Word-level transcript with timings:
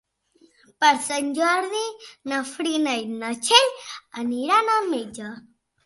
Per 0.83 0.89
Sant 1.07 1.27
Jordi 1.41 1.83
na 2.33 2.41
Frida 2.55 2.97
i 3.05 3.23
na 3.23 3.33
Txell 3.45 3.73
aniran 4.27 4.77
al 4.81 4.95
metge. 4.99 5.33